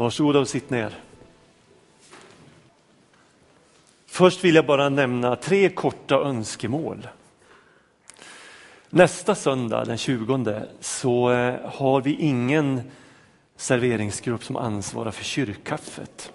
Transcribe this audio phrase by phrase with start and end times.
[0.00, 0.94] Varsågoda och sitt ner.
[4.06, 7.08] Först vill jag bara nämna tre korta önskemål.
[8.90, 12.80] Nästa söndag den 20 så eh, har vi ingen
[13.56, 16.32] serveringsgrupp som ansvarar för kyrkkaffet.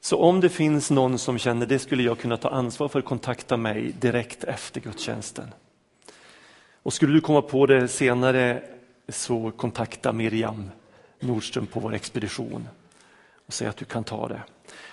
[0.00, 3.56] Så om det finns någon som känner det skulle jag kunna ta ansvar för, kontakta
[3.56, 5.48] mig direkt efter gudstjänsten.
[6.82, 8.62] Och skulle du komma på det senare
[9.08, 10.70] så kontakta Miriam
[11.22, 12.68] Nordström på vår expedition
[13.46, 14.42] och säga att du kan ta det.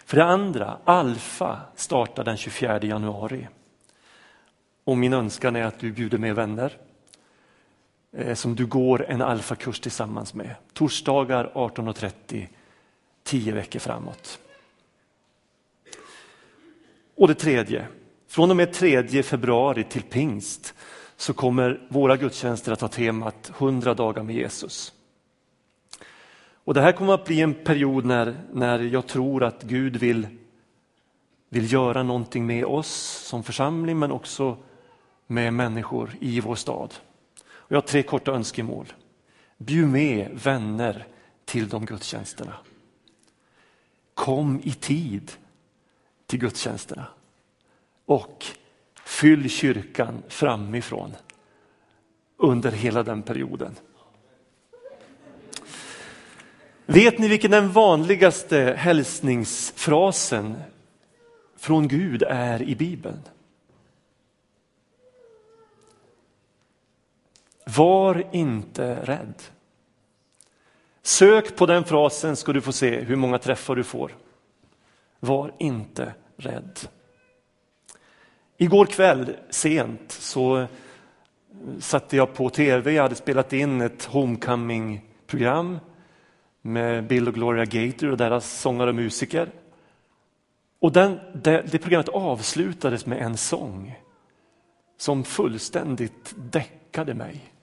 [0.05, 3.47] För det andra, Alfa startar den 24 januari.
[4.83, 6.77] Och min önskan är att du bjuder med vänner
[8.11, 10.55] eh, som du går en alfakurs tillsammans med.
[10.73, 12.47] Torsdagar 18.30,
[13.23, 14.39] tio veckor framåt.
[17.15, 17.87] Och det tredje,
[18.27, 20.73] från och med 3 februari till pingst
[21.17, 24.93] så kommer våra gudstjänster att ha temat 100 dagar med Jesus.
[26.69, 30.27] Och Det här kommer att bli en period när, när jag tror att Gud vill,
[31.49, 32.91] vill göra någonting med oss
[33.27, 34.57] som församling men också
[35.27, 36.93] med människor i vår stad.
[37.49, 38.93] Och jag har tre korta önskemål.
[39.57, 41.07] Bjud med vänner
[41.45, 42.53] till de gudstjänsterna.
[44.13, 45.31] Kom i tid
[46.25, 47.05] till gudstjänsterna.
[48.05, 48.45] Och
[49.05, 51.15] fyll kyrkan framifrån
[52.37, 53.75] under hela den perioden.
[56.91, 60.55] Vet ni vilken den vanligaste hälsningsfrasen
[61.57, 63.19] från Gud är i Bibeln?
[67.77, 69.33] Var inte rädd.
[71.01, 74.15] Sök på den frasen ska du få se hur många träffar du får.
[75.19, 76.79] Var inte rädd.
[78.57, 80.67] Igår kväll sent så eh,
[81.79, 85.79] satte jag på tv, jag hade spelat in ett homecoming-program
[86.61, 89.49] med Bill och Gloria Gator och deras sångare och musiker.
[90.79, 93.99] Och den, det, det programmet avslutades med en sång
[94.97, 97.53] som fullständigt däckade mig.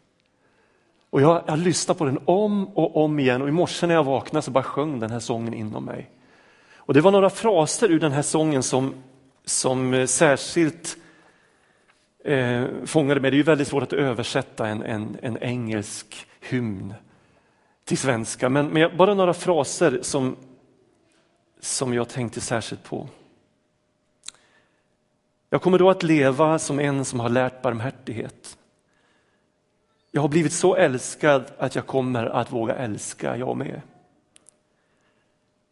[1.10, 4.04] Och jag, jag lyssnade på den om och om igen och i morse när jag
[4.04, 6.10] vaknade så bara sjöng den här sången inom mig.
[6.76, 8.94] Och det var några fraser ur den här sången som,
[9.44, 10.96] som eh, särskilt
[12.24, 13.30] eh, fångade mig.
[13.30, 16.94] Det är ju väldigt svårt att översätta en, en, en engelsk hymn
[17.86, 20.36] till svenska, men, men bara några fraser som,
[21.60, 23.08] som jag tänkte särskilt på.
[25.50, 28.58] Jag kommer då att leva som en som har lärt barmhärtighet.
[30.10, 33.80] Jag har blivit så älskad att jag kommer att våga älska jag med.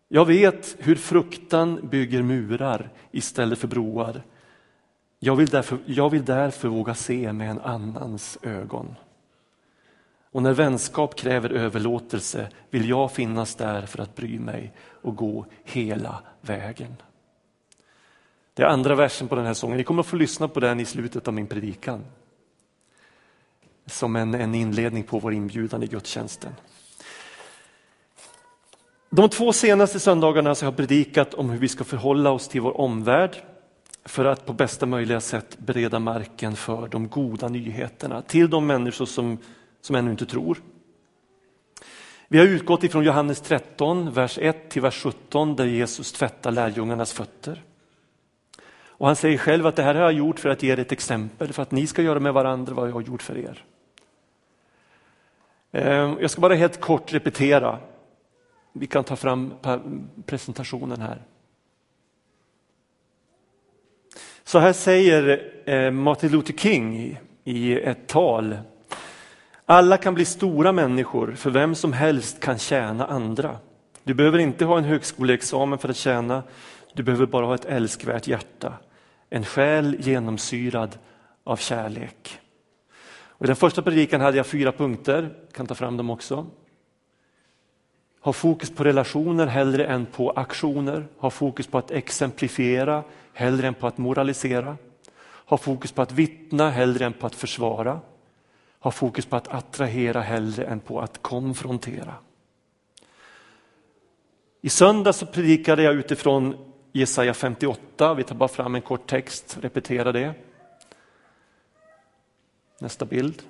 [0.09, 4.23] Jag vet hur fruktan bygger murar istället för broar.
[5.19, 8.95] Jag vill därför, jag vill därför våga se med en annans ögon.
[10.35, 14.73] Och när vänskap kräver överlåtelse vill jag finnas där för att bry mig
[15.03, 16.97] och gå hela vägen.
[18.55, 19.77] Det är andra versen på den här sången.
[19.77, 22.05] Ni kommer att få lyssna på den i slutet av min predikan.
[23.87, 26.53] Som en, en inledning på vår inbjudan i gudstjänsten.
[29.11, 32.61] De två senaste söndagarna så har jag predikat om hur vi ska förhålla oss till
[32.61, 33.37] vår omvärld
[34.05, 39.07] för att på bästa möjliga sätt bereda marken för de goda nyheterna till de människor
[39.07, 39.39] som
[39.85, 40.63] som ännu inte tror.
[42.29, 47.13] Vi har utgått ifrån Johannes 13, vers 1 till vers 17 där Jesus tvättar lärjungarnas
[47.13, 47.63] fötter.
[48.87, 50.93] Och han säger själv att det här har jag gjort för att ge er ett
[50.93, 53.65] exempel, för att ni ska göra med varandra vad jag har gjort för er.
[55.73, 57.79] Ehm, jag ska bara helt kort repetera.
[58.73, 59.55] Vi kan ta fram
[60.27, 61.23] presentationen här.
[64.45, 68.57] Så här säger eh, Martin Luther King i ett tal
[69.67, 73.57] alla kan bli stora människor, för vem som helst kan tjäna andra.
[74.05, 76.43] Du behöver inte ha en högskoleexamen för att tjäna,
[76.93, 78.73] du behöver bara ha ett älskvärt hjärta.
[79.31, 80.99] En själ genomsyrad
[81.45, 82.41] av kärlek.
[83.29, 86.47] Och I den första predikan hade jag fyra punkter, jag kan ta fram dem också.
[88.21, 91.07] Ha fokus på relationer hellre än på aktioner.
[91.19, 93.03] Ha fokus på att exemplifiera
[93.33, 94.77] hellre än på att moralisera.
[95.47, 98.01] Ha fokus på att vittna hellre än på att försvara
[98.85, 102.15] har fokus på att attrahera hellre än på att konfrontera.
[104.61, 106.57] I söndag så predikade jag utifrån
[106.93, 108.15] Jesaja 58.
[108.15, 110.35] Vi tar bara fram en kort text, repetera det.
[112.81, 113.43] Nästa bild.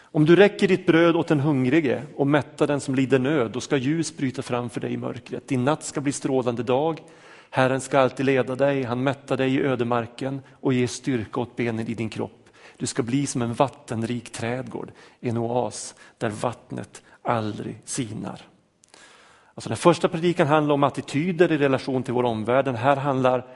[0.00, 3.60] Om du räcker ditt bröd åt den hungrige och mättar den som lider nöd, då
[3.60, 5.48] ska ljus bryta fram för dig i mörkret.
[5.48, 7.00] Din natt ska bli strålande dag.
[7.50, 11.88] Herren ska alltid leda dig, han mättar dig i ödemarken och ger styrka åt benen
[11.88, 12.37] i din kropp.
[12.78, 18.40] Du ska bli som en vattenrik trädgård, en oas där vattnet aldrig sinar.
[19.54, 22.64] Alltså den första predikan handlar om attityder i relation till vår omvärld.
[22.64, 23.46] Den här handlar,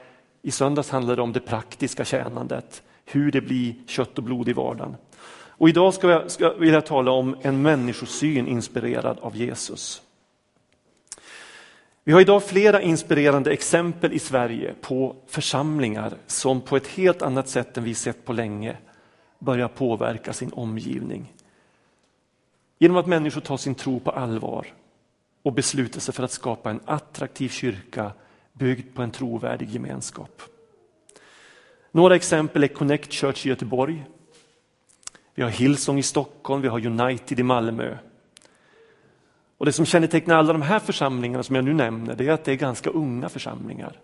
[0.43, 4.53] i söndags handlar det om det praktiska tjänandet, hur det blir kött och blod i
[4.53, 4.97] vardagen.
[5.33, 10.03] Och idag ska jag, ska, vill jag tala om en människosyn inspirerad av Jesus.
[12.05, 17.49] Vi har idag flera inspirerande exempel i Sverige på församlingar som på ett helt annat
[17.49, 18.77] sätt än vi sett på länge
[19.43, 21.33] börjar påverka sin omgivning.
[22.79, 24.67] Genom att människor tar sin tro på allvar
[25.43, 28.13] och beslutar sig för att skapa en attraktiv kyrka
[28.53, 30.43] byggd på en trovärdig gemenskap.
[31.91, 34.05] Några exempel är Connect Church i Göteborg.
[35.35, 37.97] Vi har Hillsong i Stockholm, vi har United i Malmö.
[39.59, 42.45] Och Det som kännetecknar alla de här församlingarna som jag nu nämner, det är att
[42.45, 44.01] det är ganska unga församlingar.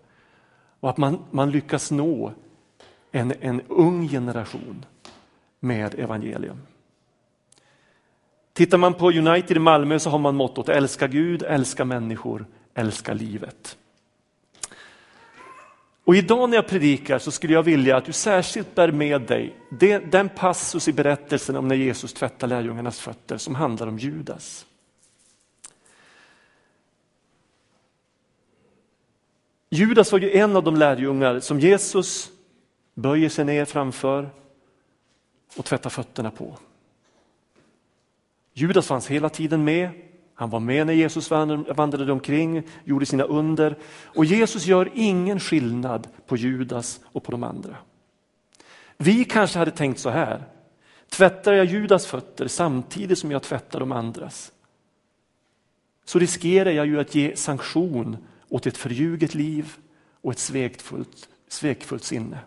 [0.80, 2.32] Och att man, man lyckas nå
[3.12, 4.84] en, en ung generation
[5.60, 6.60] med evangelium.
[8.52, 13.14] Tittar man på United i Malmö så har man mottot älska Gud, älska människor, älska
[13.14, 13.76] livet.
[16.04, 19.56] Och idag när jag predikar så skulle jag vilja att du särskilt bär med dig
[20.10, 24.66] den passus i berättelsen om när Jesus tvättar lärjungarnas fötter som handlar om Judas.
[29.70, 32.30] Judas var ju en av de lärjungar som Jesus
[32.94, 34.30] böjer sig ner framför
[35.56, 36.58] och tvätta fötterna på.
[38.52, 39.90] Judas fanns hela tiden med.
[40.34, 43.76] Han var med när Jesus vandrade omkring, gjorde sina under.
[44.04, 47.76] Och Jesus gör ingen skillnad på Judas och på de andra.
[48.96, 50.44] Vi kanske hade tänkt så här.
[51.08, 54.52] Tvättar jag Judas fötter samtidigt som jag tvättar de andras
[56.08, 58.16] så riskerar jag ju att ge sanktion
[58.48, 59.76] åt ett förljuget liv
[60.20, 62.38] och ett svekfullt, svekfullt sinne.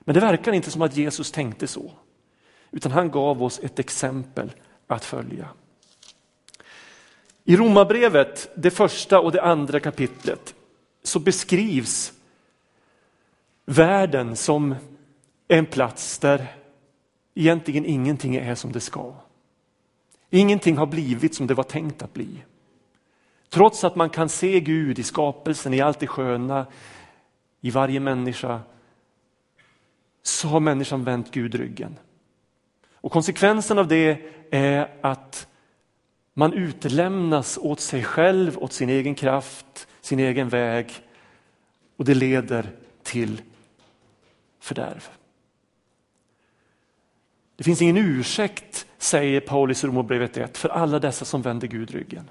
[0.00, 1.92] Men det verkar inte som att Jesus tänkte så,
[2.70, 4.52] utan han gav oss ett exempel
[4.86, 5.48] att följa.
[7.44, 10.54] I Romarbrevet, det första och det andra kapitlet,
[11.02, 12.12] så beskrivs
[13.64, 14.74] världen som
[15.48, 16.46] en plats där
[17.34, 19.14] egentligen ingenting är som det ska.
[20.30, 22.44] Ingenting har blivit som det var tänkt att bli.
[23.48, 26.66] Trots att man kan se Gud i skapelsen, i allt det sköna,
[27.60, 28.60] i varje människa,
[30.30, 31.98] så har människan vänt Gud ryggen.
[32.94, 34.18] Och konsekvensen av det
[34.50, 35.48] är att
[36.34, 40.92] man utlämnas åt sig själv, åt sin egen kraft, sin egen väg
[41.96, 42.70] och det leder
[43.02, 43.42] till
[44.60, 45.08] fördärv.
[47.56, 51.90] Det finns ingen ursäkt, säger Paulus i Romarbrevet 1, för alla dessa som vänder Gud
[51.90, 52.30] ryggen.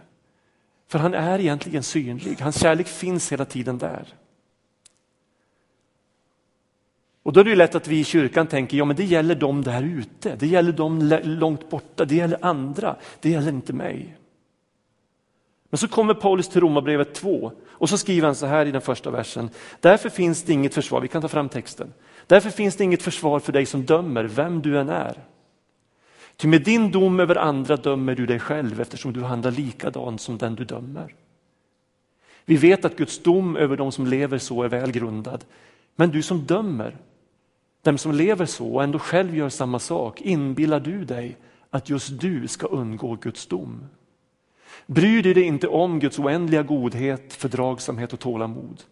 [0.88, 4.08] För han är egentligen synlig, hans kärlek finns hela tiden där.
[7.30, 9.64] Och då är det lätt att vi i kyrkan tänker, ja men det gäller dem
[9.64, 14.18] där ute, det gäller dem långt borta, det gäller andra, det gäller inte mig.
[15.70, 18.82] Men så kommer Paulus till Romarbrevet 2 och så skriver han så här i den
[18.82, 19.50] första versen.
[19.80, 21.94] Därför finns det inget försvar, vi kan ta fram texten.
[22.28, 25.24] Därför finns det inget försvar för dig som dömer, vem du än är.
[26.36, 30.38] Ty med din dom över andra dömer du dig själv eftersom du handlar likadant som
[30.38, 31.16] den du dömer.
[32.46, 35.44] Vi vet att Guds dom över de som lever så är välgrundad.
[35.96, 36.96] Men du som dömer,
[37.82, 41.38] den som lever så och ändå själv gör samma sak, inbillar du dig
[41.70, 43.84] att just du ska undgå Guds dom?
[44.86, 48.84] Bryr du dig inte om Guds oändliga godhet, fördragsamhet och tålamod?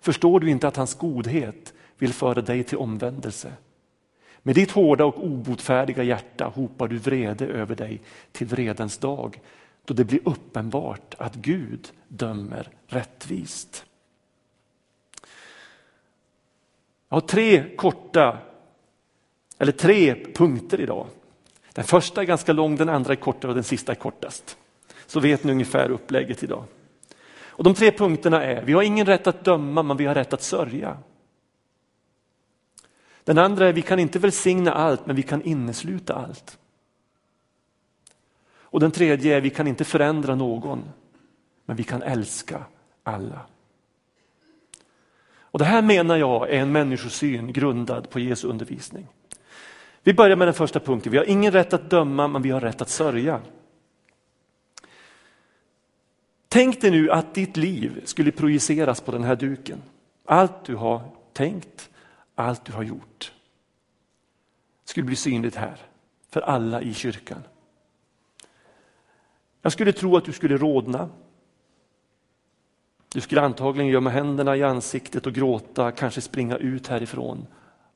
[0.00, 3.52] Förstår du inte att hans godhet vill föra dig till omvändelse?
[4.42, 8.00] Med ditt hårda och obotfärdiga hjärta hopar du vrede över dig
[8.32, 9.40] till vredens dag
[9.84, 13.84] då det blir uppenbart att Gud dömer rättvist.
[17.08, 18.38] Jag har tre korta,
[19.58, 21.06] eller tre punkter idag.
[21.72, 24.56] Den första är ganska lång, den andra är kortare och den sista är kortast.
[25.06, 26.64] Så vet ni ungefär upplägget idag.
[27.58, 30.32] Och De tre punkterna är, vi har ingen rätt att döma men vi har rätt
[30.32, 30.98] att sörja.
[33.24, 36.58] Den andra är, vi kan inte välsigna allt men vi kan innesluta allt.
[38.70, 40.84] Och den tredje är, vi kan inte förändra någon
[41.64, 42.64] men vi kan älska
[43.02, 43.40] alla.
[45.58, 49.06] Och Det här menar jag är en människosyn grundad på Jesu undervisning.
[50.02, 51.12] Vi börjar med den första punkten.
[51.12, 53.40] Vi har ingen rätt att döma, men vi har rätt att sörja.
[56.48, 59.82] Tänk dig nu att ditt liv skulle projiceras på den här duken.
[60.24, 61.00] Allt du har
[61.32, 61.90] tänkt,
[62.34, 63.32] allt du har gjort
[64.84, 65.76] skulle bli synligt här
[66.30, 67.42] för alla i kyrkan.
[69.62, 71.08] Jag skulle tro att du skulle rodna,
[73.08, 77.46] du skulle antagligen gömma händerna i ansiktet och gråta, kanske springa ut härifrån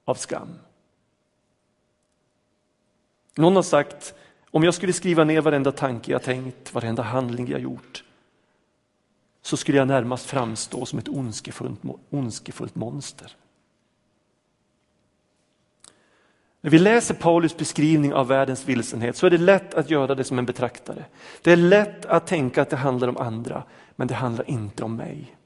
[0.04, 0.48] av skam.
[3.36, 4.14] Någon har sagt,
[4.54, 8.04] Om jag skulle skriva ner varenda tanke jag tänkt, varenda handling jag gjort,
[9.42, 13.36] så skulle jag närmast framstå som ett ondskefullt, ondskefullt monster.
[16.60, 20.24] När vi läser Paulus beskrivning av världens vilsenhet så är det lätt att göra det
[20.24, 21.04] som en betraktare.
[21.42, 23.62] Det är lätt att tänka att det handlar om andra,
[23.96, 25.36] men det handlar inte om mig.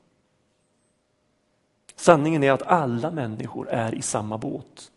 [1.96, 4.90] Sanningen är att alla människor är i samma båt.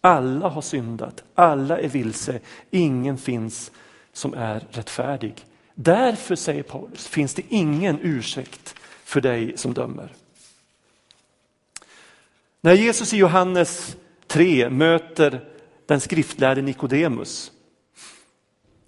[0.00, 3.72] Alla har syndat, alla är vilse, ingen finns
[4.12, 5.44] som är rättfärdig.
[5.74, 10.12] Därför, säger Paulus, finns det ingen ursäkt för dig som dömer.
[12.60, 13.96] När Jesus i Johannes
[14.26, 15.48] 3 möter
[15.86, 17.52] den skriftlärde Nikodemus,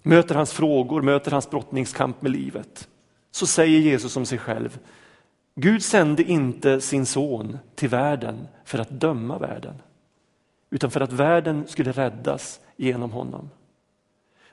[0.01, 2.87] möter hans frågor, möter hans brottningskamp med livet,
[3.35, 4.79] så säger Jesus om sig själv,
[5.55, 9.73] Gud sände inte sin son till världen för att döma världen,
[10.69, 13.49] utan för att världen skulle räddas genom honom.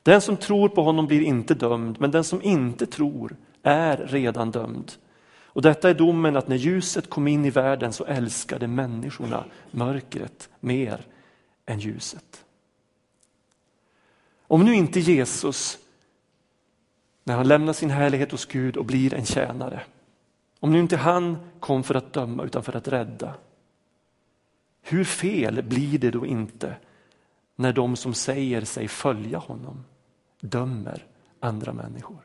[0.03, 4.51] Den som tror på honom blir inte dömd, men den som inte tror är redan
[4.51, 4.93] dömd.
[5.45, 10.49] Och detta är domen att när ljuset kom in i världen så älskade människorna mörkret
[10.61, 11.07] mer
[11.67, 12.45] än ljuset.
[14.47, 15.79] Om nu inte Jesus,
[17.25, 19.83] när han lämnar sin härlighet hos Gud och blir en tjänare,
[20.61, 23.35] om nu inte han kom för att döma utan för att rädda,
[24.83, 26.76] hur fel blir det då inte
[27.57, 29.85] när de som säger sig följa honom
[30.41, 31.07] dömer
[31.41, 32.19] andra människor?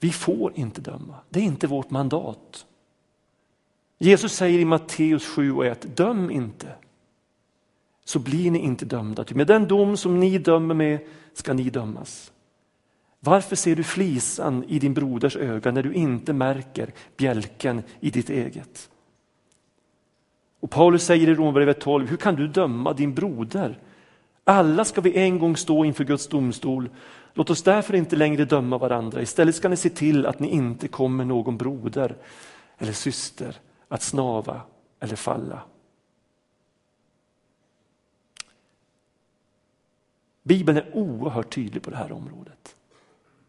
[0.00, 2.66] Vi får inte döma, det är inte vårt mandat.
[3.98, 6.74] Jesus säger i Matteus 7 och 1, döm inte
[8.10, 9.24] så blir ni inte dömda.
[9.34, 10.98] Med den dom som ni dömer med
[11.32, 12.32] ska ni dömas.
[13.20, 18.30] Varför ser du flisan i din broders öga när du inte märker bjälken i ditt
[18.30, 18.90] eget?
[20.60, 23.78] Och Paulus säger i Romarbrevet 12, hur kan du döma din broder?
[24.44, 26.88] Alla ska vi en gång stå inför Guds domstol.
[27.34, 29.22] Låt oss därför inte längre döma varandra.
[29.22, 32.16] Istället ska ni se till att ni inte kommer någon broder
[32.78, 33.56] eller syster
[33.88, 34.60] att snava
[35.00, 35.62] eller falla.
[40.42, 42.76] Bibeln är oerhört tydlig på det här området.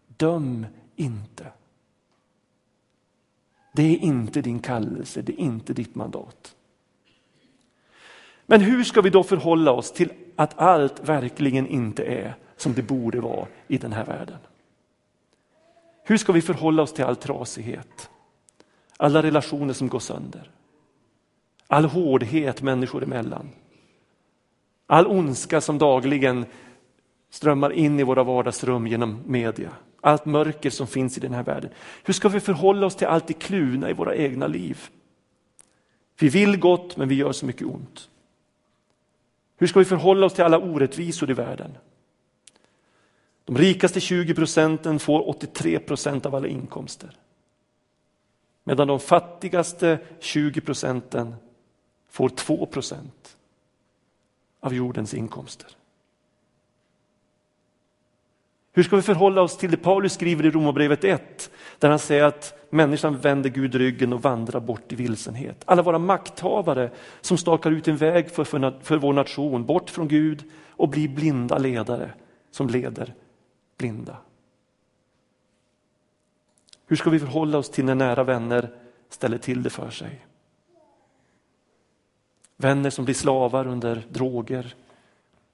[0.08, 1.52] Döm inte.
[3.74, 6.56] Det är inte din kallelse, det är inte ditt mandat.
[8.46, 12.82] Men hur ska vi då förhålla oss till att allt verkligen inte är som det
[12.82, 14.38] borde vara i den här världen?
[16.04, 18.10] Hur ska vi förhålla oss till all trasighet?
[18.98, 20.52] Alla relationer som går sönder?
[21.68, 23.50] All hårdhet människor emellan?
[24.88, 26.46] All ondska som dagligen
[27.32, 29.72] strömmar in i våra vardagsrum genom media?
[30.02, 31.72] allt mörker som finns i den här världen.
[32.04, 34.80] Hur ska vi förhålla oss till allt det kluna i våra egna liv?
[36.20, 38.10] Vi vill gott men vi gör så mycket ont.
[39.58, 41.78] Hur ska vi förhålla oss till alla orättvisor i världen?
[43.46, 47.18] De rikaste 20 procenten får 83 procent av alla inkomster.
[48.64, 51.36] Medan de fattigaste 20 procenten
[52.10, 53.38] får 2 procent
[54.60, 55.70] av jordens inkomster.
[58.74, 62.24] Hur ska vi förhålla oss till det Paulus skriver i Romarbrevet 1, där han säger
[62.24, 65.64] att människan vänder Gud ryggen och vandrar bort i vilsenhet.
[65.66, 70.08] Alla våra makthavare som stakar ut en väg för, för, för vår nation, bort från
[70.08, 72.14] Gud och blir blinda ledare
[72.52, 73.14] som leder
[73.78, 74.18] blinda.
[76.88, 78.70] Hur ska vi förhålla oss till när nära vänner
[79.10, 80.26] ställer till det för sig?
[82.58, 84.76] Vänner som blir slavar under droger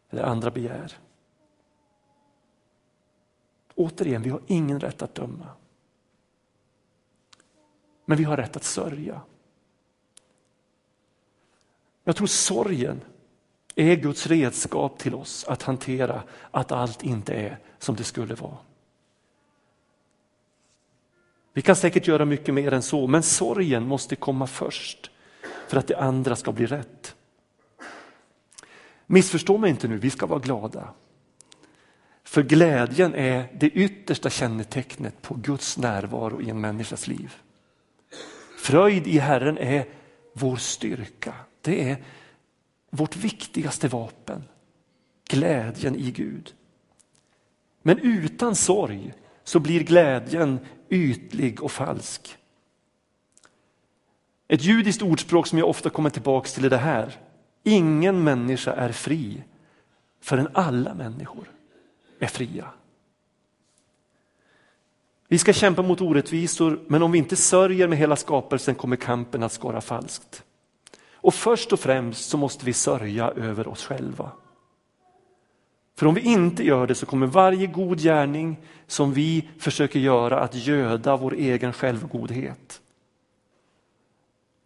[0.10, 0.98] eller andra begär.
[3.78, 5.48] Återigen, vi har ingen rätt att döma.
[8.06, 9.22] Men vi har rätt att sörja.
[12.04, 13.02] Jag tror sorgen
[13.76, 18.58] är Guds redskap till oss att hantera att allt inte är som det skulle vara.
[21.54, 25.12] Vi kan säkert göra mycket mer än så, men sorgen måste komma först
[25.68, 27.16] för att det andra ska bli rätt.
[29.06, 30.94] Missförstå mig inte nu, vi ska vara glada.
[32.38, 37.36] För glädjen är det yttersta kännetecknet på Guds närvaro i en människas liv.
[38.60, 39.86] Fröjd i Herren är
[40.34, 41.34] vår styrka.
[41.62, 42.04] Det är
[42.90, 44.44] vårt viktigaste vapen.
[45.30, 46.54] Glädjen i Gud.
[47.82, 49.14] Men utan sorg
[49.44, 52.38] så blir glädjen ytlig och falsk.
[54.48, 57.16] Ett judiskt ordspråk som jag ofta kommer tillbaka till är det här.
[57.64, 59.44] Ingen människa är fri
[60.22, 61.48] förrän alla människor
[62.20, 62.68] är fria.
[65.28, 69.44] Vi ska kämpa mot orättvisor, men om vi inte sörjer med hela skapelsen kommer kampen
[69.44, 70.44] att skara falskt.
[71.14, 74.32] Och först och främst så måste vi sörja över oss själva.
[75.96, 78.58] För om vi inte gör det så kommer varje god gärning
[78.88, 82.82] som vi försöker göra att göda vår egen självgodhet.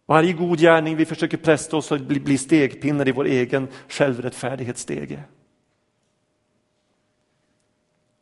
[0.06, 5.22] Varje god gärning vi försöker presta oss att bli stegpinnar i vår egen självrättfärdighetsstege.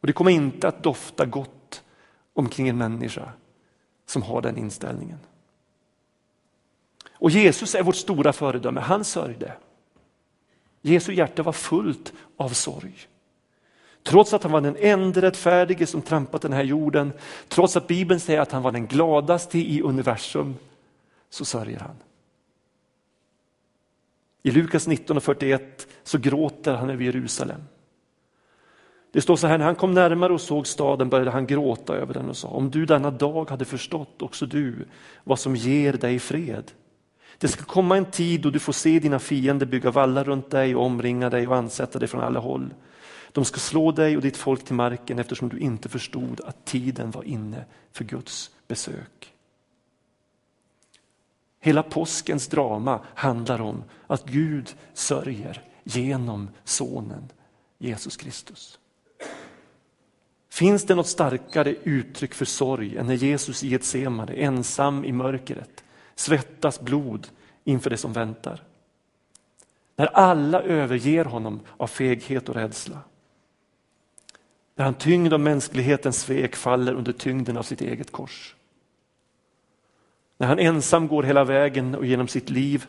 [0.00, 1.84] Och det kommer inte att dofta gott
[2.32, 3.32] omkring en människa
[4.06, 5.18] som har den inställningen.
[7.12, 9.52] Och Jesus är vårt stora föredöme, han sörjde.
[10.82, 12.94] Jesu hjärta var fullt av sorg.
[14.02, 17.12] Trots att han var den enda rättfärdige som trampat den här jorden,
[17.48, 20.56] trots att Bibeln säger att han var den gladaste i universum,
[21.30, 21.96] så sörjer han.
[24.42, 27.60] I Lukas 19.41 så gråter han över Jerusalem.
[29.12, 32.14] Det står så här, när han kom närmare och såg staden började han gråta över
[32.14, 34.88] den och sa, om du denna dag hade förstått också du
[35.24, 36.72] vad som ger dig fred.
[37.38, 40.76] Det ska komma en tid då du får se dina fiender bygga vallar runt dig
[40.76, 42.74] och omringa dig och ansätta dig från alla håll.
[43.32, 47.10] De ska slå dig och ditt folk till marken eftersom du inte förstod att tiden
[47.10, 49.34] var inne för Guds besök.
[51.60, 57.28] Hela påskens drama handlar om att Gud sörjer genom sonen
[57.78, 58.78] Jesus Kristus.
[60.50, 65.84] Finns det något starkare uttryck för sorg än när Jesus i Getsemane ensam i mörkret
[66.14, 67.28] svettas blod
[67.64, 68.62] inför det som väntar?
[69.96, 72.98] När alla överger honom av feghet och rädsla.
[74.74, 78.56] När han tyngd av mänsklighetens svek faller under tyngden av sitt eget kors.
[80.38, 82.86] När han ensam går hela vägen och genom sitt liv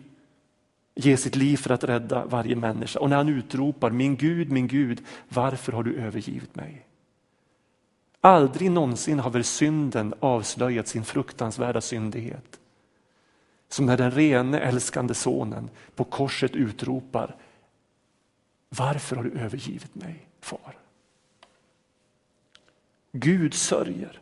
[0.95, 2.99] ger sitt liv för att rädda varje människa.
[2.99, 6.85] Och när han utropar min Gud, min Gud, varför har du övergivit mig?
[8.21, 12.59] Aldrig någonsin har väl synden avslöjat sin fruktansvärda syndighet.
[13.69, 17.35] Som när den rene älskande sonen på korset utropar
[18.69, 20.77] Varför har du övergivit mig, far?
[23.11, 24.21] Gud sörjer.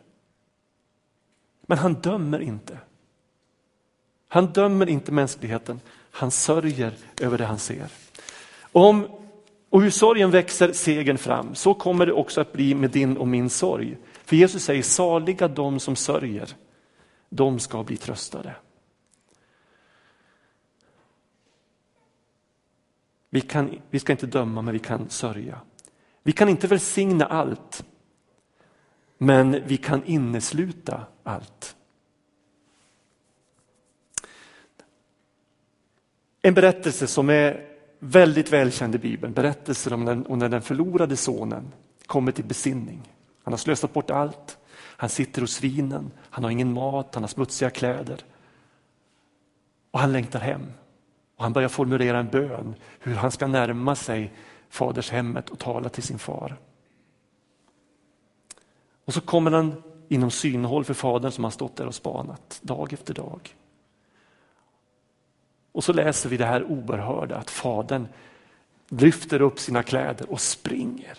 [1.62, 2.78] Men han dömer inte.
[4.28, 7.88] Han dömer inte mänskligheten, han sörjer över det han ser.
[8.72, 9.19] Om,
[9.70, 13.28] och hur sorgen växer segern fram, så kommer det också att bli med din och
[13.28, 13.96] min sorg.
[14.24, 16.48] För Jesus säger saliga de som sörjer,
[17.28, 18.54] de ska bli tröstade.
[23.30, 25.60] Vi, kan, vi ska inte döma, men vi kan sörja.
[26.22, 27.84] Vi kan inte välsigna allt,
[29.18, 31.76] men vi kan innesluta allt.
[36.42, 37.69] En berättelse som är
[38.00, 41.72] väldigt välkänd i Bibeln, berättelsen om, den, om när den förlorade sonen
[42.06, 43.12] kommer till besinning.
[43.44, 44.58] Han har slösat bort allt.
[44.76, 48.24] Han sitter hos svinen, han har ingen mat, han har smutsiga kläder.
[49.90, 50.66] Och han längtar hem.
[51.36, 54.32] Och han börjar formulera en bön hur han ska närma sig
[54.68, 56.56] fadershemmet och tala till sin far.
[59.04, 62.92] Och så kommer han inom synhåll för fadern som har stått där och spanat dag
[62.92, 63.54] efter dag.
[65.72, 68.08] Och så läser vi det här oerhörda att fadern
[68.88, 71.18] lyfter upp sina kläder och springer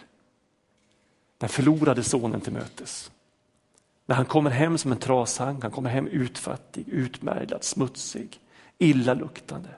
[1.37, 3.11] den förlorade sonen till mötes.
[4.05, 8.39] När han kommer hem som en trashang, han kommer hem utfattig, utmärglad, smutsig,
[8.77, 9.69] illaluktande.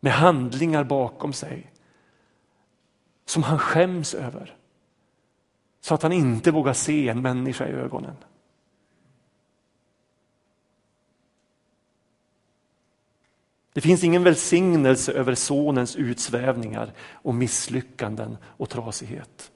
[0.00, 1.72] Med handlingar bakom sig
[3.24, 4.56] som han skäms över.
[5.80, 8.16] Så att han inte vågar se en människa i ögonen.
[13.72, 19.52] Det finns ingen välsignelse över sonens utsvävningar och misslyckanden och trasighet.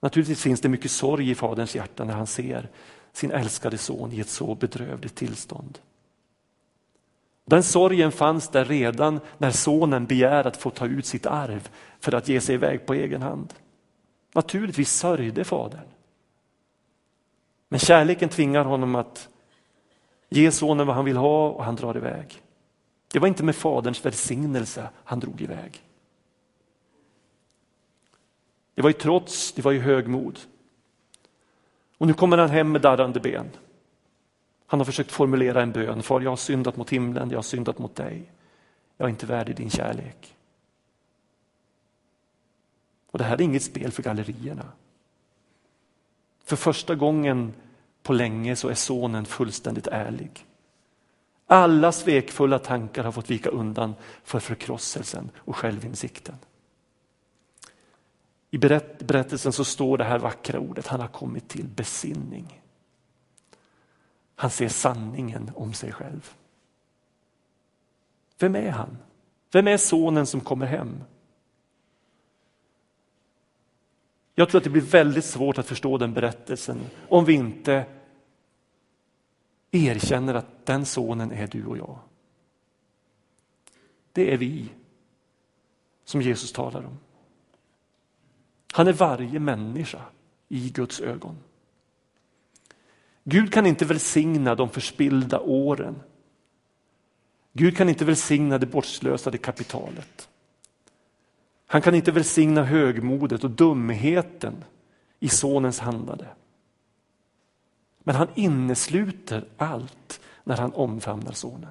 [0.00, 2.68] Naturligtvis finns det mycket sorg i faderns hjärta när han ser
[3.12, 5.78] sin älskade son i ett så bedrövligt tillstånd.
[7.44, 11.68] Den sorgen fanns där redan när sonen begär att få ta ut sitt arv
[12.00, 13.54] för att ge sig iväg på egen hand.
[14.34, 15.86] Naturligtvis sörjde fadern.
[17.68, 19.28] Men kärleken tvingar honom att
[20.28, 22.42] Ge sonen vad han vill ha och han drar iväg.
[23.12, 25.82] Det var inte med faderns välsignelse han drog iväg.
[28.74, 30.38] Det var ju trots, det var ju högmod.
[31.98, 33.50] Och nu kommer han hem med darrande ben.
[34.66, 36.02] Han har försökt formulera en bön.
[36.02, 38.32] Far, jag har syndat mot himlen, jag har syndat mot dig.
[38.96, 40.36] Jag är inte värdig din kärlek.
[43.10, 44.72] Och det här är inget spel för gallerierna.
[46.44, 47.54] För första gången
[48.06, 50.46] på länge så är sonen fullständigt ärlig.
[51.46, 56.34] Alla svekfulla tankar har fått vika undan för förkrosselsen och självinsikten.
[58.50, 62.62] I berättelsen så står det här vackra ordet, han har kommit till besinning.
[64.34, 66.30] Han ser sanningen om sig själv.
[68.38, 68.98] Vem är han?
[69.52, 71.02] Vem är sonen som kommer hem?
[74.34, 77.84] Jag tror att det blir väldigt svårt att förstå den berättelsen om vi inte
[79.76, 81.98] erkänner att den sonen är du och jag.
[84.12, 84.68] Det är vi
[86.04, 86.98] som Jesus talar om.
[88.72, 90.00] Han är varje människa
[90.48, 91.36] i Guds ögon.
[93.24, 96.02] Gud kan inte välsigna de förspillda åren.
[97.52, 100.28] Gud kan inte välsigna det bortslösade kapitalet.
[101.66, 104.64] Han kan inte välsigna högmodet och dumheten
[105.20, 106.26] i sonens handlande.
[108.06, 111.70] Men han innesluter allt när han omfamnar sonen.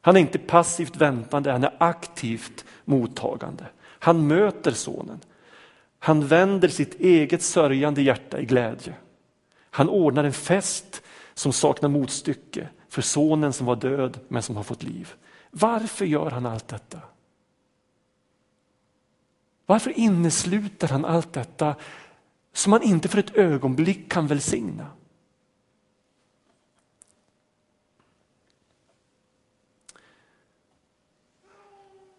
[0.00, 3.66] Han är inte passivt väntande, han är aktivt mottagande.
[3.80, 5.20] Han möter sonen.
[5.98, 8.94] Han vänder sitt eget sörjande hjärta i glädje.
[9.70, 11.02] Han ordnar en fest
[11.34, 15.12] som saknar motstycke för sonen som var död men som har fått liv.
[15.50, 16.98] Varför gör han allt detta?
[19.66, 21.74] Varför innesluter han allt detta
[22.52, 24.90] som man inte för ett ögonblick kan välsigna?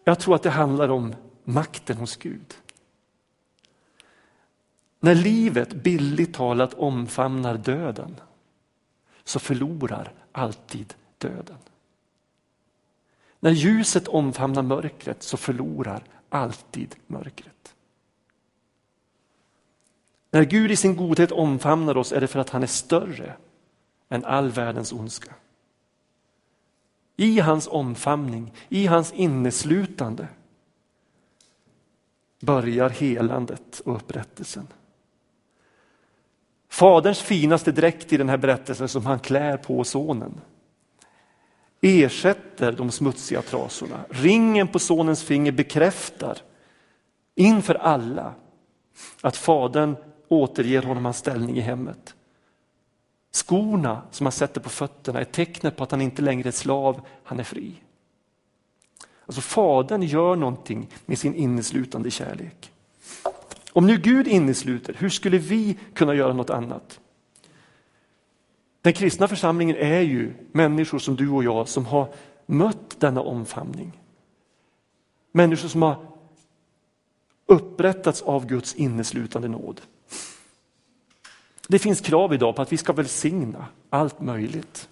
[0.04, 2.54] Jag tror att det handlar om makten hos Gud.
[5.00, 8.20] När livet billigt talat omfamnar döden
[9.24, 11.58] så förlorar alltid döden.
[13.40, 17.73] När ljuset omfamnar mörkret så förlorar alltid mörkret.
[20.34, 23.36] När Gud i sin godhet omfamnar oss är det för att han är större
[24.08, 25.34] än all världens ondska.
[27.16, 30.28] I hans omfamning, i hans inneslutande
[32.40, 34.66] börjar helandet och upprättelsen.
[36.68, 40.40] Faderns finaste dräkt i den här berättelsen som han klär på sonen
[41.80, 44.04] ersätter de smutsiga trasorna.
[44.08, 46.38] Ringen på sonens finger bekräftar
[47.34, 48.34] inför alla
[49.20, 49.96] att fadern
[50.34, 52.14] återger honom hans ställning i hemmet.
[53.32, 57.00] Skorna som han sätter på fötterna är tecknet på att han inte längre är slav,
[57.24, 57.74] han är fri.
[59.26, 62.70] Alltså Fadern gör någonting med sin inneslutande kärlek.
[63.72, 67.00] Om nu Gud innesluter, hur skulle vi kunna göra något annat?
[68.82, 72.14] Den kristna församlingen är ju människor som du och jag som har
[72.46, 74.00] mött denna omfamning.
[75.32, 76.06] Människor som har
[77.46, 79.80] upprättats av Guds inneslutande nåd.
[81.68, 84.88] Det finns krav idag på att vi ska välsigna allt möjligt.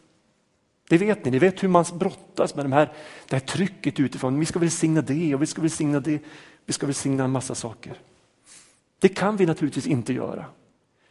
[0.88, 2.92] Det vet ni, ni vet hur man brottas med de här,
[3.28, 4.40] det här trycket utifrån.
[4.40, 6.22] Vi ska välsigna det och vi ska välsigna det.
[6.66, 7.94] Vi ska välsigna en massa saker.
[8.98, 10.44] Det kan vi naturligtvis inte göra.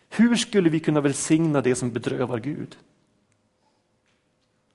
[0.10, 2.78] Hur skulle vi kunna välsigna det som bedrövar Gud?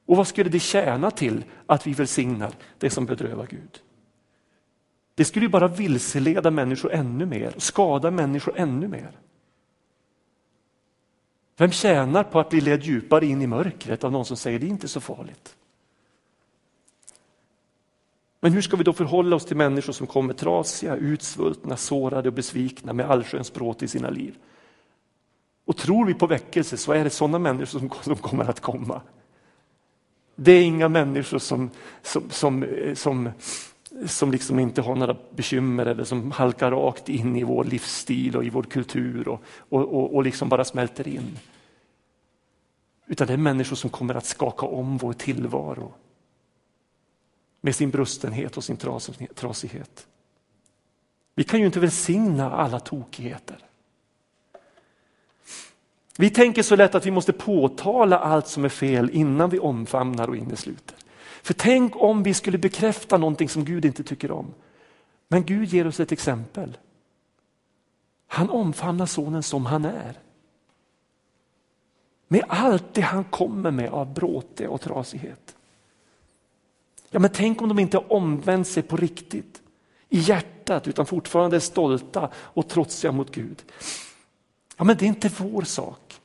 [0.06, 3.80] Och vad skulle det tjäna till att vi välsignar det som bedrövar Gud?
[5.14, 9.10] Det skulle ju bara vilseleda människor ännu mer, skada människor ännu mer.
[11.56, 14.66] Vem tjänar på att bli led djupare in i mörkret av någon som säger det
[14.66, 15.56] är inte så farligt?
[18.40, 22.34] Men hur ska vi då förhålla oss till människor som kommer trasiga, utsvultna, sårade och
[22.34, 24.34] besvikna med allsköns bråt i sina liv?
[25.64, 29.00] Och tror vi på väckelse så är det sådana människor som, som kommer att komma.
[30.34, 31.70] Det är inga människor som,
[32.02, 33.30] som, som, eh, som,
[34.06, 38.44] som liksom inte har några bekymmer eller som halkar rakt in i vår livsstil och
[38.44, 41.38] i vår kultur och, och, och, och liksom bara smälter in.
[43.06, 45.94] Utan det är människor som kommer att skaka om vår tillvaro
[47.60, 48.76] med sin brustenhet och sin
[49.34, 50.06] trasighet.
[51.34, 53.58] Vi kan ju inte välsigna alla tokigheter.
[56.18, 60.28] Vi tänker så lätt att vi måste påtala allt som är fel innan vi omfamnar
[60.28, 60.96] och innesluter.
[61.46, 64.54] För tänk om vi skulle bekräfta någonting som Gud inte tycker om.
[65.28, 66.78] Men Gud ger oss ett exempel.
[68.26, 70.18] Han omfamnar sonen som han är.
[72.28, 75.56] Med allt det han kommer med av bråte och trasighet.
[77.10, 79.62] Ja, men tänk om de inte omvänt sig på riktigt
[80.08, 83.62] i hjärtat utan fortfarande är stolta och trotsiga mot Gud.
[84.76, 86.20] Ja, men det är inte vår sak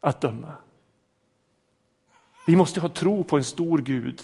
[0.00, 0.52] att döma.
[2.48, 4.22] Vi måste ha tro på en stor Gud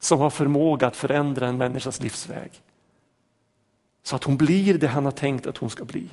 [0.00, 2.50] som har förmåga att förändra en människas livsväg.
[4.02, 6.08] Så att hon blir det han har tänkt att hon ska bli.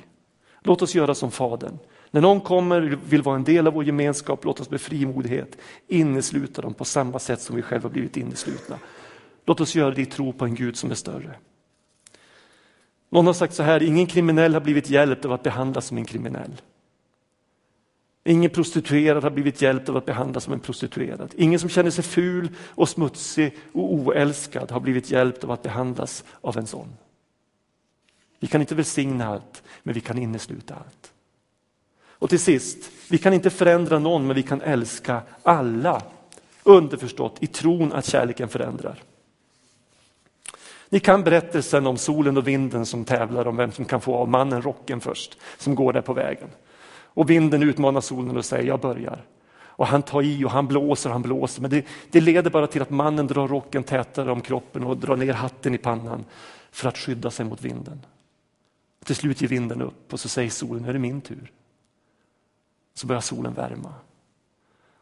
[0.60, 1.78] Låt oss göra som Fadern.
[2.10, 5.58] När någon kommer och vill vara en del av vår gemenskap, låt oss med frimodighet
[5.88, 8.78] innesluta dem på samma sätt som vi själva blivit inneslutna.
[9.44, 11.34] Låt oss göra det i tro på en Gud som är större.
[13.10, 16.04] Någon har sagt så här, ingen kriminell har blivit hjälpt av att behandlas som en
[16.04, 16.60] kriminell.
[18.24, 21.34] Ingen prostituerad har blivit hjälpt av att behandlas som en prostituerad.
[21.36, 26.24] Ingen som känner sig ful och smutsig och oälskad har blivit hjälpt av att behandlas
[26.40, 26.88] av en sån.
[28.40, 31.12] Vi kan inte välsigna allt, men vi kan innesluta allt.
[32.04, 36.02] Och till sist, vi kan inte förändra någon, men vi kan älska alla.
[36.62, 39.02] Underförstått i tron att kärleken förändrar.
[40.88, 44.28] Ni kan berättelsen om solen och vinden som tävlar om vem som kan få av
[44.28, 46.48] mannen rocken först, som går där på vägen.
[47.14, 49.24] Och vinden utmanar solen och säger, jag börjar.
[49.82, 52.66] Och han tar i och han blåser och han blåser, men det, det leder bara
[52.66, 56.24] till att mannen drar rocken tätare om kroppen och drar ner hatten i pannan
[56.70, 58.00] för att skydda sig mot vinden.
[59.04, 61.52] Till slut ger vinden upp och så säger solen, nu är det min tur.
[62.94, 63.94] Så börjar solen värma.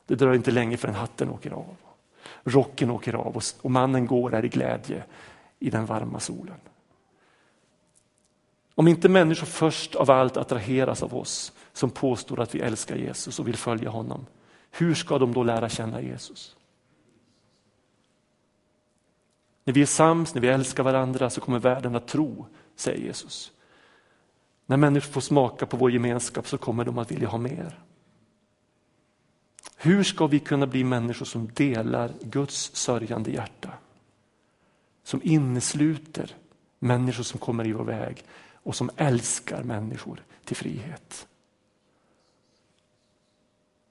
[0.06, 1.76] Det dröjer inte länge förrän hatten åker av.
[2.44, 5.04] Rocken åker av och mannen går där i glädje
[5.58, 6.56] i den varma solen.
[8.74, 13.38] Om inte människor först av allt attraheras av oss som påstår att vi älskar Jesus
[13.38, 14.26] och vill följa honom,
[14.70, 16.56] hur ska de då lära känna Jesus?
[19.64, 23.52] När vi är sams, när vi älskar varandra så kommer världen att tro, säger Jesus.
[24.66, 27.78] När människor får smaka på vår gemenskap så kommer de att vilja ha mer.
[29.76, 33.70] Hur ska vi kunna bli människor som delar Guds sörjande hjärta?
[35.02, 36.36] Som innesluter
[36.78, 41.26] människor som kommer i vår väg och som älskar människor till frihet.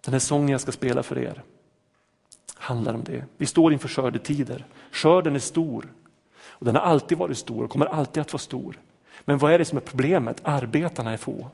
[0.10, 1.43] Den här sången jag ska spela för er
[2.56, 3.26] handlar om det.
[3.38, 4.65] Vi står inför skördetider.
[4.91, 5.93] Skörden är stor.
[6.41, 8.80] Och den har alltid varit stor och kommer alltid att vara stor.
[9.26, 10.41] Men vad är det som är problemet?
[10.43, 11.50] Arbetarna är få.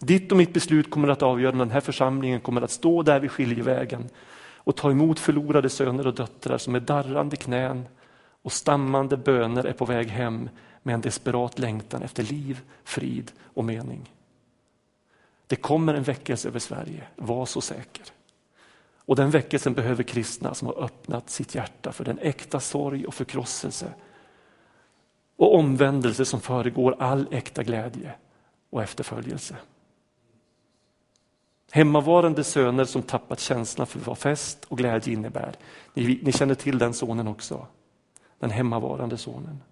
[0.00, 3.20] Ditt och mitt beslut kommer att avgöra när den här församlingen kommer att stå där
[3.20, 4.08] vid skiljevägen
[4.54, 7.86] och ta emot förlorade söner och döttrar som med darrande knän
[8.42, 10.48] och stammande böner är på väg hem
[10.82, 14.10] med en desperat längtan efter liv, frid och mening.
[15.48, 18.04] Det kommer en väckelse över Sverige, var så säker.
[18.96, 23.14] Och den väckelsen behöver kristna som har öppnat sitt hjärta för den äkta sorg och
[23.14, 23.92] förkrosselse
[25.36, 28.14] och omvändelse som föregår all äkta glädje
[28.70, 29.56] och efterföljelse.
[31.70, 35.54] Hemmavarande söner som tappat känslan för vad fest och glädje innebär.
[35.94, 37.66] Ni, ni känner till den sonen också.
[38.38, 39.62] Den hemmavarande sonen.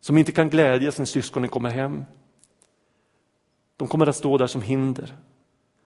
[0.00, 2.04] Som inte kan glädjas när syskonen kommer hem.
[3.76, 5.16] De kommer att stå där som hinder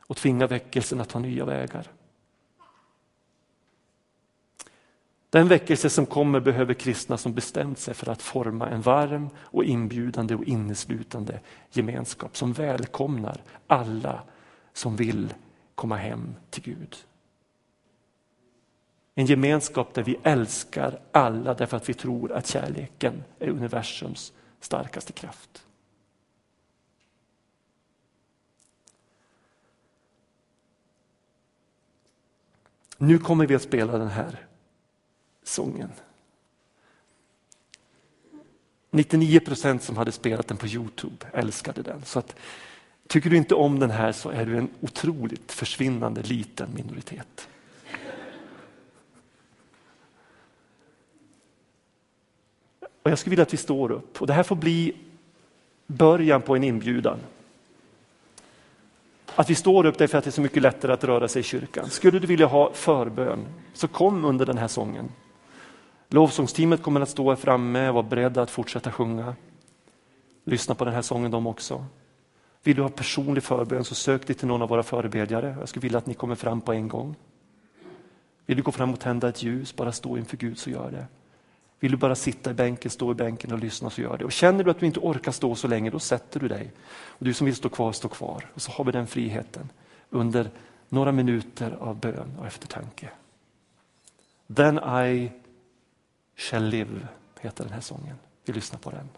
[0.06, 1.90] och tvinga väckelsen att ta nya vägar.
[5.30, 9.64] Den väckelse som kommer behöver kristna som bestämt sig för att forma en varm och
[9.64, 14.22] inbjudande och inneslutande gemenskap som välkomnar alla
[14.72, 15.34] som vill
[15.74, 16.96] komma hem till Gud.
[19.14, 25.12] En gemenskap där vi älskar alla därför att vi tror att kärleken är universums starkaste
[25.12, 25.65] kraft.
[32.98, 34.46] Nu kommer vi att spela den här
[35.42, 35.90] sången.
[38.90, 42.04] 99 procent som hade spelat den på Youtube älskade den.
[42.04, 42.36] Så att,
[43.06, 47.48] tycker du inte om den här så är du en otroligt försvinnande liten minoritet.
[53.02, 54.96] Och Jag skulle vilja att vi står upp och det här får bli
[55.86, 57.18] början på en inbjudan.
[59.36, 61.42] Att vi står upp därför att det är så mycket lättare att röra sig i
[61.42, 61.90] kyrkan.
[61.90, 65.08] Skulle du vilja ha förbön så kom under den här sången.
[66.08, 69.34] Lovsångsteamet kommer att stå här framme och vara beredda att fortsätta sjunga.
[70.44, 71.84] Lyssna på den här sången de också.
[72.62, 75.56] Vill du ha personlig förbön så sök dig till någon av våra förebedjare.
[75.58, 77.14] Jag skulle vilja att ni kommer fram på en gång.
[78.46, 81.06] Vill du gå fram och tända ett ljus, bara stå inför Gud så gör det.
[81.80, 84.24] Vill du bara sitta i bänken, stå i bänken och lyssna så gör det.
[84.24, 86.72] Och känner du att du inte orkar stå så länge, då sätter du dig.
[87.06, 88.50] Och du som vill stå kvar, stå kvar.
[88.54, 89.68] Och så har vi den friheten
[90.10, 90.50] under
[90.88, 93.10] några minuter av bön och eftertanke.
[94.54, 95.32] Then I
[96.36, 97.08] shall live,
[97.40, 98.16] heter den här sången.
[98.44, 99.08] Vi lyssnar på den.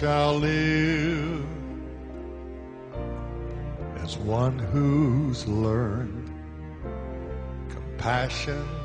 [0.00, 1.44] Shall live
[3.96, 6.30] as one who's learned
[7.68, 8.79] compassion.